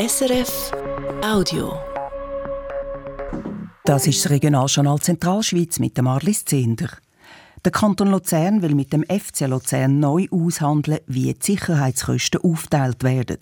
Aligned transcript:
SRF 0.00 0.70
Audio. 1.24 1.72
Das 3.84 4.06
ist 4.06 4.24
das 4.24 4.30
Regionaljournal 4.30 5.00
Zentralschweiz 5.00 5.80
mit 5.80 5.98
dem 5.98 6.04
Marlis 6.04 6.44
Zehnder. 6.44 6.90
Der 7.64 7.72
Kanton 7.72 8.12
Luzern 8.12 8.62
will 8.62 8.76
mit 8.76 8.92
dem 8.92 9.02
FC 9.02 9.48
Luzern 9.48 9.98
neu 9.98 10.28
aushandeln, 10.30 11.00
wie 11.08 11.34
die 11.34 11.44
Sicherheitskosten 11.44 12.40
aufteilt 12.42 13.02
werden. 13.02 13.38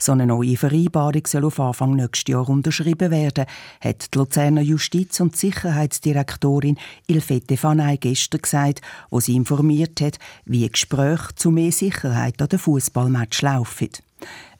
So 0.00 0.10
eine 0.10 0.26
neue 0.26 0.56
Vereinbarung 0.56 1.24
soll 1.28 1.44
auf 1.44 1.60
Anfang 1.60 1.94
nächstes 1.94 2.32
Jahr 2.32 2.48
unterschrieben 2.48 3.12
werden, 3.12 3.46
hat 3.80 4.12
die 4.12 4.18
Luzerner 4.18 4.62
Justiz- 4.62 5.20
und 5.20 5.36
Sicherheitsdirektorin 5.36 6.76
Ilfete 7.06 7.56
Fanay 7.56 7.98
gestern 7.98 8.42
gesagt, 8.42 8.80
wo 9.10 9.20
sie 9.20 9.36
informiert 9.36 10.00
hat, 10.00 10.18
wie 10.44 10.68
Gespräche 10.68 11.36
zu 11.36 11.52
mehr 11.52 11.70
Sicherheit 11.70 12.42
an 12.42 12.48
den 12.48 12.58
Fußballmatch 12.58 13.42
laufen. 13.42 13.90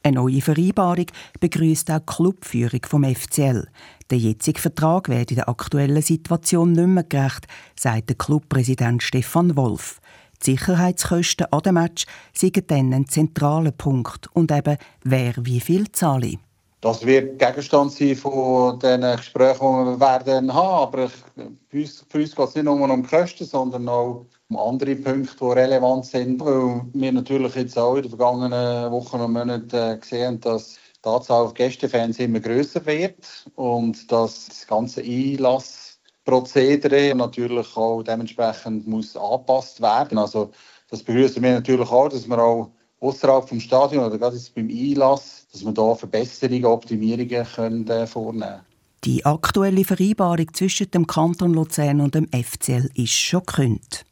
Eine 0.03 0.17
neue 0.17 0.41
Vereinbarung 0.41 1.07
begrüßt 1.41 1.91
auch 1.91 1.99
die 1.99 2.07
Clubführung 2.07 2.81
vom 2.87 3.05
FCL. 3.05 3.69
Der 4.11 4.19
jetzige 4.19 4.61
Vertrag 4.61 5.09
werde 5.09 5.35
der 5.35 5.49
aktuellen 5.49 6.03
Situation 6.03 6.73
nicht 6.73 6.87
mehr 6.87 7.05
gerecht, 7.05 7.47
sagt 7.79 8.09
der 8.09 8.17
Clubpräsident 8.17 9.03
Stefan 9.03 9.57
Wolf. 9.57 10.01
Die 10.43 10.53
Sicherheitskosten 10.53 11.53
an 11.53 11.61
dem 11.61 11.75
Match 11.75 12.07
sind 12.33 12.71
dann 12.71 12.95
ein 12.95 13.07
zentraler 13.07 13.73
Punkt 13.73 14.29
und 14.33 14.51
eben, 14.51 14.79
wer 15.05 15.35
wie 15.37 15.61
viel 15.61 15.93
zahle. 15.93 16.39
Das 16.83 17.05
wird 17.05 17.39
Gegenstand 17.39 17.93
sein 17.93 18.17
von 18.17 18.79
den 18.79 19.03
Gesprächen, 19.03 19.85
die 19.85 19.91
wir 19.91 20.01
werden 20.01 20.55
haben. 20.55 20.83
Aber 20.83 21.11
für 21.11 21.51
uns, 21.75 22.07
uns 22.15 22.35
geht 22.35 22.49
es 22.49 22.55
nicht 22.55 22.65
nur 22.65 22.81
um 22.81 23.07
Kosten, 23.07 23.45
sondern 23.45 23.87
auch 23.87 24.25
um 24.49 24.57
andere 24.57 24.97
Punkte, 24.97 25.37
die 25.39 25.45
relevant 25.45 26.07
sind. 26.07 26.41
Weil 26.41 26.81
wir 26.95 27.13
natürlich 27.13 27.55
jetzt 27.55 27.79
auch 27.79 27.97
in 27.97 28.03
den 28.03 28.09
vergangenen 28.09 28.91
Wochen 28.93 29.21
und 29.21 29.33
Monaten 29.33 29.77
äh, 29.77 29.99
gesehen 29.99 30.41
dass 30.41 30.79
die 31.05 31.09
Anzahl 31.09 31.45
von 31.47 31.55
Gästefans 31.55 32.19
immer 32.19 32.41
grösser 32.41 32.85
wird 32.87 33.27
und 33.57 34.11
dass 34.11 34.49
das 34.49 34.67
ganze 34.67 35.03
Einlassprozedere 35.03 37.15
natürlich 37.15 37.77
auch 37.77 38.03
dementsprechend 38.03 38.87
muss 38.87 39.19
angepasst 39.19 39.83
werden. 39.83 40.17
Also 40.17 40.51
das 40.89 41.03
begrüßen 41.03 41.43
wir 41.43 41.53
natürlich 41.53 41.91
auch, 41.91 42.09
dass 42.09 42.27
wir 42.27 42.39
auch 42.39 42.71
außerhalb 43.01 43.49
vom 43.49 43.61
Stadion 43.61 44.05
oder 44.05 44.19
gerade 44.19 44.37
jetzt 44.37 44.55
beim 44.55 44.69
Einlass, 44.69 45.47
dass 45.53 45.65
wir 45.65 45.73
da 45.73 45.95
Verbesserungen, 45.95 46.67
Optimierungen 46.67 47.47
können, 47.55 47.89
äh, 47.89 48.07
vornehmen. 48.07 48.61
Die 49.05 49.25
aktuelle 49.25 49.85
Vereinbarung 49.85 50.53
zwischen 50.53 50.91
dem 50.91 51.07
Kanton 51.07 51.55
Luzern 51.55 52.03
und 52.03 52.15
dem 52.15 52.29
FCL 52.33 52.91
ist 52.95 53.13
schon 53.13 53.43
gekündigt. 53.47 54.05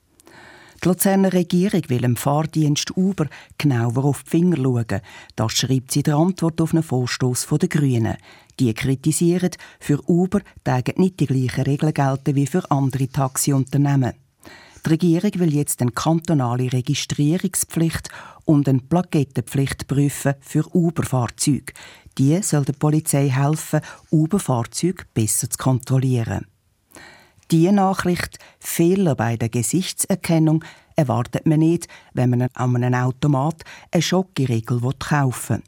Die 0.83 0.89
Luzerner 0.89 1.33
Regierung 1.33 1.83
will 1.89 2.01
dem 2.01 2.17
Fahrdienst 2.17 2.97
Uber 2.97 3.27
genauer 3.59 4.05
auf 4.05 4.23
die 4.23 4.31
Finger 4.31 4.57
schauen. 4.57 5.01
Das 5.35 5.53
schreibt 5.53 5.93
sie 5.93 6.01
in 6.01 6.05
der 6.05 6.17
Antwort 6.17 6.61
auf 6.61 6.73
einen 6.73 6.85
Vorstoß 6.85 7.49
der 7.61 7.69
Grünen. 7.69 8.17
Die 8.61 8.73
kritisieren, 8.73 9.51
für 9.81 10.01
Uber 10.09 10.41
tagen 10.65 10.95
nicht 10.97 11.21
die 11.21 11.27
gleichen 11.27 11.65
Regeln 11.65 11.93
gelten 11.93 12.35
wie 12.37 12.47
für 12.47 12.71
andere 12.71 13.09
Taxiunternehmen. 13.09 14.15
Die 14.87 14.91
Regierung 14.91 15.33
will 15.35 15.55
jetzt 15.55 15.83
eine 15.83 15.91
kantonale 15.91 16.73
Registrierungspflicht 16.73 18.09
und 18.49 18.67
eine 18.67 18.81
Plakettenpflicht 18.81 19.87
prüfen 19.87 20.35
für 20.41 20.65
Uber-Fahrzeuge. 20.75 21.75
Die 22.17 22.43
soll 22.43 22.65
der 22.65 22.73
Polizei 22.73 23.29
helfen, 23.29 23.83
Uber-Fahrzeuge 24.11 25.05
besser 25.13 25.51
zu 25.51 25.59
kontrollieren. 25.59 26.47
Diese 27.51 27.73
Nachricht, 27.73 28.39
Fehler 28.59 29.15
bei 29.15 29.37
der 29.37 29.51
Gesichtserkennung, 29.51 30.65
erwartet 30.97 31.47
man 31.47 31.61
nicht, 31.61 31.89
wenn 32.15 32.31
man 32.31 32.49
an 32.55 32.83
einem 32.83 32.95
Automat 32.95 33.65
eine 33.91 34.03
Schokoriegel 34.03 34.81
kaufen 34.99 35.57
will. 35.57 35.63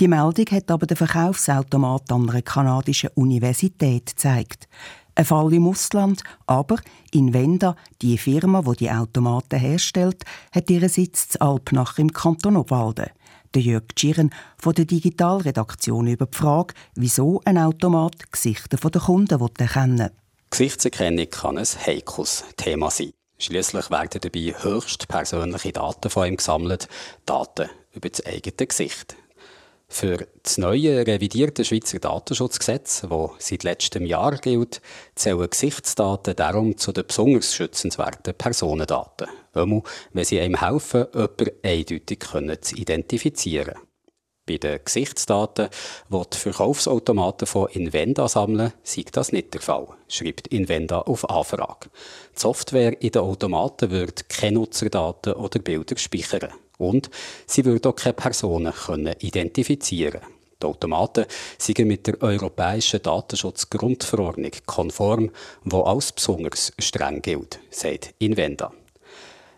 Die 0.00 0.08
Meldung 0.08 0.46
hat 0.50 0.70
aber 0.72 0.86
der 0.86 0.96
Verkaufsautomat 0.96 2.10
an 2.10 2.28
einer 2.28 2.42
kanadischen 2.42 3.10
Universität 3.14 4.06
gezeigt. 4.06 4.68
Ein 5.16 5.24
Fall 5.24 5.52
im 5.52 5.68
Ausland, 5.68 6.22
aber 6.46 6.78
Invenda, 7.12 7.76
die 8.02 8.18
Firma, 8.18 8.62
die 8.62 8.76
die 8.76 8.90
Automaten 8.90 9.60
herstellt, 9.60 10.24
hat 10.52 10.70
ihren 10.70 10.88
Sitz 10.88 11.28
zu 11.28 11.40
Alpnach 11.40 11.98
im 11.98 12.12
Kanton 12.12 12.56
Obwalden. 12.56 13.10
Der 13.54 13.62
Jörg 13.62 13.84
Tschiren 13.94 14.30
von 14.58 14.74
der 14.74 14.86
Digitalredaktion 14.86 16.08
über 16.08 16.26
die 16.26 16.36
Frage, 16.36 16.74
wieso 16.96 17.40
ein 17.44 17.58
Automat 17.58 18.32
Gesichter 18.32 18.76
der 18.76 19.00
Kunden 19.00 19.40
erkennen 19.40 19.98
will. 20.00 20.10
Gesichtserkennung 20.50 21.30
kann 21.30 21.58
ein 21.58 21.64
heikles 21.64 22.44
Thema 22.56 22.90
sein. 22.90 23.12
Schließlich 23.38 23.90
werden 23.90 24.20
dabei 24.20 24.54
höchst 24.62 25.06
persönliche 25.06 25.72
Daten 25.72 26.10
von 26.10 26.26
ihm 26.26 26.36
gesammelt, 26.36 26.88
Daten 27.26 27.68
über 27.92 28.08
das 28.08 28.24
eigene 28.26 28.66
Gesicht. 28.66 29.16
Für 29.88 30.26
das 30.42 30.58
neue 30.58 31.06
revidierte 31.06 31.64
Schweizer 31.64 31.98
Datenschutzgesetz, 31.98 33.02
das 33.08 33.30
seit 33.38 33.62
letztem 33.62 34.06
Jahr 34.06 34.36
gilt, 34.38 34.80
zählen 35.14 35.48
Gesichtsdaten 35.48 36.34
darum 36.34 36.76
zu 36.76 36.92
den 36.92 37.06
besonders 37.06 37.54
schützenswerten 37.54 38.34
Personendaten. 38.34 39.28
Einmal, 39.52 39.82
wenn 40.12 40.24
sie 40.24 40.40
einem 40.40 40.60
helfen, 40.60 41.06
jemanden 41.12 41.50
eindeutig 41.62 42.24
zu 42.62 42.76
identifizieren. 42.76 43.74
Bei 44.46 44.58
den 44.58 44.80
Gesichtsdaten, 44.84 45.70
die 46.10 46.22
die 46.32 46.36
Verkaufsautomaten 46.36 47.46
von 47.46 47.70
Invenda 47.70 48.28
sammeln, 48.28 48.74
sieht 48.82 49.16
das 49.16 49.32
nicht 49.32 49.54
der 49.54 49.62
Fall, 49.62 49.88
schreibt 50.08 50.48
Invenda 50.48 50.98
auf 50.98 51.28
Anfrage. 51.30 51.88
Die 52.36 52.40
Software 52.40 53.00
in 53.00 53.12
den 53.12 53.22
Automaten 53.22 53.90
wird 53.90 54.28
keine 54.28 54.58
Nutzerdaten 54.58 55.32
oder 55.32 55.60
Bilder 55.60 55.96
speichern. 55.96 56.52
Und 56.78 57.10
sie 57.46 57.64
würde 57.64 57.88
auch 57.88 57.96
keine 57.96 58.14
Personen 58.14 58.72
können 58.72 59.14
identifizieren 59.20 60.20
Die 60.62 60.66
Automaten 60.66 61.26
sind 61.58 61.78
mit 61.80 62.06
der 62.06 62.20
Europäischen 62.22 63.02
Datenschutzgrundverordnung 63.02 64.52
konform, 64.66 65.30
wo 65.62 65.82
als 65.82 66.12
besonders 66.12 66.72
streng 66.78 67.22
gilt, 67.22 67.60
sagt 67.70 68.14
Invenda. 68.18 68.72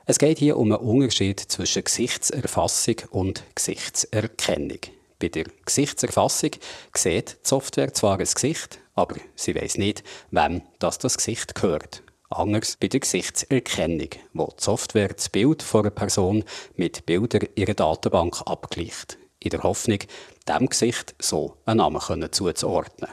Es 0.09 0.19
geht 0.19 0.39
hier 0.39 0.57
um 0.57 0.71
einen 0.71 0.81
Unterschied 0.81 1.41
zwischen 1.41 1.83
Gesichtserfassung 1.83 2.97
und 3.11 3.43
Gesichtserkennung. 3.55 4.79
Bei 5.19 5.29
der 5.29 5.47
Gesichtserfassung 5.65 6.51
sieht 6.95 7.31
die 7.31 7.49
Software 7.49 7.93
zwar 7.93 8.19
ein 8.19 8.27
Gesicht, 8.27 8.79
aber 8.95 9.17
sie 9.35 9.55
weiß 9.55 9.79
nicht, 9.79 10.05
wem 10.31 10.63
das, 10.79 10.99
das 10.99 11.17
Gesicht 11.17 11.55
gehört. 11.55 12.03
Anders 12.29 12.77
bei 12.81 12.89
der 12.89 13.01
Gesichtserkennung, 13.01 14.09
wo 14.33 14.47
die 14.47 14.63
Software 14.63 15.09
das 15.15 15.29
Bild 15.29 15.65
einer 15.73 15.91
Person 15.91 16.43
mit 16.75 17.07
Bildern 17.07 17.49
ihrer 17.55 17.75
Datenbank 17.75 18.43
abgleicht, 18.47 19.17
in 19.39 19.51
der 19.51 19.63
Hoffnung, 19.63 20.01
dem 20.49 20.69
Gesicht 20.69 21.15
so 21.21 21.57
einen 21.67 21.79
Namen 21.79 22.33
zuzuordnen. 22.33 23.11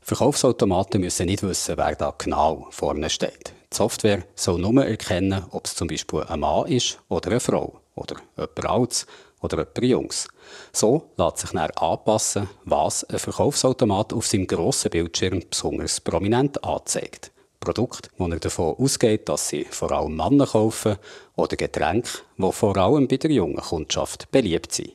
Verkaufsautomaten 0.00 1.02
müssen 1.02 1.26
nicht 1.26 1.42
wissen, 1.42 1.76
wer 1.76 1.94
da 1.94 2.14
genau 2.16 2.66
vorne 2.70 3.10
steht. 3.10 3.52
Die 3.72 3.76
Software 3.76 4.24
soll 4.34 4.58
nur 4.58 4.86
erkennen, 4.86 5.44
ob 5.50 5.66
es 5.66 5.74
zum 5.74 5.88
Beispiel 5.88 6.24
ein 6.24 6.40
Mann 6.40 6.66
ist 6.66 6.98
oder 7.10 7.30
eine 7.30 7.40
Frau 7.40 7.80
oder 7.94 8.16
jemand 8.38 8.66
Altes 8.66 9.06
oder 9.42 9.58
jemand 9.58 9.78
Jungs. 9.82 10.28
So 10.72 11.10
lässt 11.18 11.38
sich 11.38 11.50
dann 11.50 11.70
anpassen, 11.72 12.48
was 12.64 13.04
ein 13.04 13.18
Verkaufsautomat 13.18 14.14
auf 14.14 14.26
seinem 14.26 14.46
grossen 14.46 14.90
Bildschirm 14.90 15.42
besonders 15.48 16.00
prominent 16.00 16.64
anzeigt. 16.64 17.30
Produkte, 17.60 18.08
wo 18.16 18.26
er 18.26 18.38
davon 18.38 18.74
ausgeht, 18.78 19.28
dass 19.28 19.48
sie 19.48 19.64
vor 19.64 19.92
allem 19.92 20.16
Männer 20.16 20.46
kaufen 20.46 20.96
oder 21.36 21.56
Getränke, 21.56 22.10
die 22.38 22.52
vor 22.52 22.76
allem 22.76 23.06
bei 23.06 23.18
der 23.18 23.30
jungen 23.30 23.56
Kundschaft 23.56 24.30
beliebt 24.30 24.72
sind. 24.72 24.92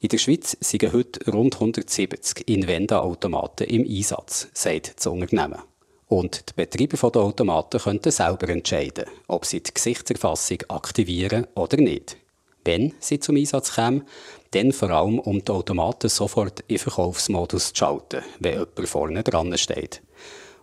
In 0.00 0.08
der 0.08 0.18
Schweiz 0.18 0.56
sind 0.60 0.92
heute 0.92 1.30
rund 1.30 1.54
170 1.54 2.48
Invenda-Automaten 2.48 3.64
im 3.64 3.84
Einsatz, 3.84 4.48
sagt 4.52 4.94
das 4.96 5.06
Unternehmen. 5.06 5.62
Und 6.06 6.48
die 6.48 6.52
Betreiber 6.54 7.10
der 7.10 7.22
Automaten 7.22 7.80
könnten 7.80 8.10
selber 8.10 8.48
entscheiden, 8.48 9.06
ob 9.26 9.44
sie 9.44 9.62
die 9.62 9.74
Gesichtserfassung 9.74 10.58
aktivieren 10.68 11.46
oder 11.54 11.76
nicht. 11.76 12.16
Wenn 12.64 12.94
sie 13.00 13.20
zum 13.20 13.36
Einsatz 13.36 13.74
kommen, 13.74 14.04
dann 14.52 14.72
vor 14.72 14.90
allem, 14.90 15.18
um 15.18 15.44
die 15.44 15.52
Automaten 15.52 16.08
sofort 16.08 16.64
in 16.66 16.78
Verkaufsmodus 16.78 17.72
zu 17.72 17.76
schalten, 17.76 18.22
wenn 18.40 18.52
jemand 18.52 18.88
vorne 18.88 19.22
dran 19.22 19.56
steht. 19.58 20.02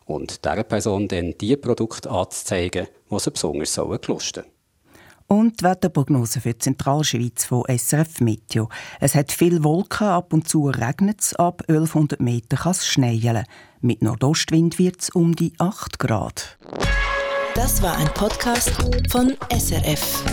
Und 0.05 0.45
dieser 0.45 0.63
Person 0.63 1.07
dann 1.07 1.33
die 1.39 1.57
Produkte 1.57 2.09
anzuzeigen, 2.09 2.87
die 3.09 3.19
sie 3.19 3.31
besonders 3.31 3.75
gelusten 3.75 4.43
sollen. 4.43 4.55
Und 5.27 5.59
die 5.59 5.65
Wetterprognose 5.65 6.39
für 6.39 6.53
die 6.53 6.59
Zentralschweiz 6.59 7.45
von 7.45 7.63
SRF 7.67 8.21
Meteo. 8.21 8.69
Es 8.99 9.15
hat 9.15 9.31
viel 9.31 9.63
Wolken, 9.63 10.07
ab 10.07 10.33
und 10.33 10.47
zu 10.47 10.69
regnet 10.69 11.21
es, 11.21 11.33
ab 11.35 11.63
1100 11.67 12.19
Meter 12.19 12.57
kann 12.57 12.71
es 12.71 12.85
schneien. 12.85 13.43
Mit 13.81 14.03
Nordostwind 14.03 14.77
wird 14.77 15.01
es 15.01 15.09
um 15.09 15.35
die 15.35 15.53
8 15.57 15.97
Grad. 15.97 16.59
Das 17.55 17.81
war 17.81 17.97
ein 17.97 18.07
Podcast 18.13 18.71
von 19.09 19.33
SRF. 19.49 20.23